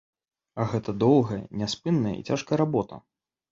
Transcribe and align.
А 0.63 0.65
гэта 0.71 0.95
доўгая, 1.03 1.37
няспынная 1.61 2.17
і 2.17 2.25
цяжкая 2.31 2.61
работа. 2.65 3.03